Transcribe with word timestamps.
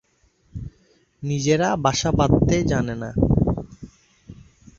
নিজেরা 1.23 1.69
বাসা 1.75 2.09
বাঁধতে 2.11 2.55
জানে 2.63 2.95
না। 2.95 3.09